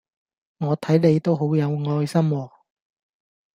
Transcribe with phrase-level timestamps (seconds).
[0.57, 2.51] 我睇你都好有愛心喎